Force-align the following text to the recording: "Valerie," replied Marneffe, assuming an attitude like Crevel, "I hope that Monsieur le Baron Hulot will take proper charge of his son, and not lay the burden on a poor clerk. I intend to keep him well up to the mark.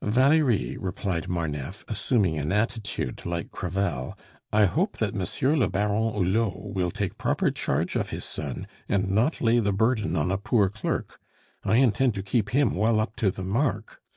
"Valerie," 0.03 0.77
replied 0.79 1.29
Marneffe, 1.29 1.85
assuming 1.87 2.35
an 2.35 2.51
attitude 2.51 3.21
like 3.23 3.51
Crevel, 3.51 4.17
"I 4.51 4.65
hope 4.65 4.97
that 4.97 5.13
Monsieur 5.13 5.55
le 5.55 5.69
Baron 5.69 6.13
Hulot 6.13 6.73
will 6.73 6.89
take 6.89 7.19
proper 7.19 7.51
charge 7.51 7.95
of 7.95 8.09
his 8.09 8.25
son, 8.25 8.65
and 8.89 9.11
not 9.11 9.41
lay 9.41 9.59
the 9.59 9.71
burden 9.71 10.15
on 10.15 10.31
a 10.31 10.39
poor 10.39 10.69
clerk. 10.69 11.19
I 11.63 11.75
intend 11.75 12.15
to 12.15 12.23
keep 12.23 12.49
him 12.49 12.73
well 12.73 12.99
up 12.99 13.15
to 13.17 13.29
the 13.29 13.43
mark. 13.45 14.01